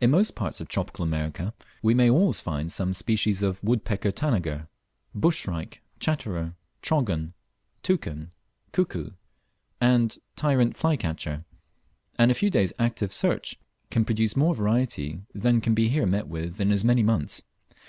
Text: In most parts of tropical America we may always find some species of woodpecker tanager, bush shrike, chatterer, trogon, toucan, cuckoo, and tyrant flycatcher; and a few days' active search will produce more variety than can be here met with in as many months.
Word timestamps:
In 0.00 0.10
most 0.10 0.34
parts 0.34 0.60
of 0.60 0.66
tropical 0.66 1.04
America 1.04 1.54
we 1.80 1.94
may 1.94 2.10
always 2.10 2.40
find 2.40 2.72
some 2.72 2.92
species 2.92 3.40
of 3.40 3.62
woodpecker 3.62 4.10
tanager, 4.10 4.66
bush 5.14 5.42
shrike, 5.42 5.80
chatterer, 6.00 6.56
trogon, 6.82 7.34
toucan, 7.84 8.32
cuckoo, 8.72 9.10
and 9.80 10.18
tyrant 10.34 10.76
flycatcher; 10.76 11.44
and 12.18 12.32
a 12.32 12.34
few 12.34 12.50
days' 12.50 12.72
active 12.80 13.12
search 13.12 13.60
will 13.94 14.02
produce 14.04 14.34
more 14.34 14.56
variety 14.56 15.22
than 15.36 15.60
can 15.60 15.74
be 15.74 15.86
here 15.86 16.04
met 16.04 16.26
with 16.26 16.60
in 16.60 16.72
as 16.72 16.82
many 16.82 17.04
months. 17.04 17.42